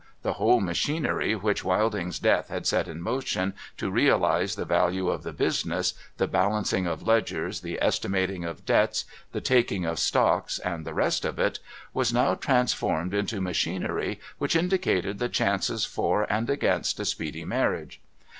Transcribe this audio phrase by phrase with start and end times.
[0.23, 5.21] The whole machinery which Wilding's death had set in motion, to realise the value of
[5.21, 10.87] the business— the balancing of ledgers, the estimating of debts, the taking of stock, and
[10.87, 11.59] the rest of it—
[11.93, 18.01] was now transformed into machinery which indicated the chances for and against a speedy marriage.